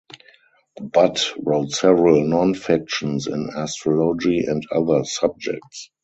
[0.81, 5.91] Butt wrote several non-fictions in astrology and other subjects.